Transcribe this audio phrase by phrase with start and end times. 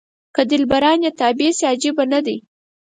[0.35, 2.37] که دلبران یې تابع شي عجب نه دی.